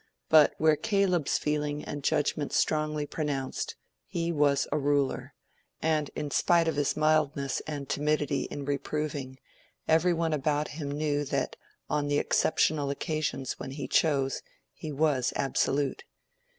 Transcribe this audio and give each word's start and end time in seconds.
But 0.29 0.55
where 0.57 0.75
Caleb's 0.75 1.37
feeling 1.37 1.83
and 1.85 2.03
judgment 2.03 2.53
strongly 2.53 3.05
pronounced, 3.05 3.75
he 4.07 4.31
was 4.31 4.67
a 4.71 4.77
ruler; 4.79 5.35
and 5.79 6.09
in 6.15 6.31
spite 6.31 6.67
of 6.67 6.75
his 6.75 6.97
mildness 6.97 7.59
and 7.67 7.87
timidity 7.87 8.45
in 8.45 8.65
reproving, 8.65 9.37
every 9.87 10.13
one 10.15 10.33
about 10.33 10.69
him 10.69 10.89
knew 10.89 11.23
that 11.25 11.55
on 11.87 12.07
the 12.07 12.17
exceptional 12.17 12.89
occasions 12.89 13.59
when 13.59 13.69
he 13.73 13.87
chose, 13.87 14.41
he 14.73 14.91
was 14.91 15.33
absolute. 15.35 16.03